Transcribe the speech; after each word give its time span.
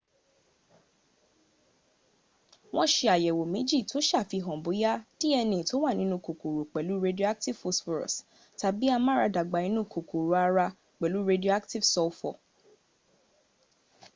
wọ́n 2.75 2.87
se 2.93 3.05
àyẹ̀wò 3.15 3.43
méjì 3.53 3.77
tó 3.89 3.97
sàfihàn 4.09 4.59
bóyá 4.65 4.91
dna 5.19 5.59
tó 5.69 5.75
wà 5.83 5.91
nínú 5.99 6.15
kòkòrò 6.25 6.61
pẹ̀lú 6.73 6.93
radioactive 7.05 7.59
phosphorus 7.61 8.15
tàbí 8.59 8.85
amáradàgbà 8.97 9.57
inú 9.69 9.81
kòkòrò 9.93 10.33
ara 10.47 10.67
pẹ̀lú 10.99 11.19
radioactive 11.31 11.85
sulfur 11.93 12.35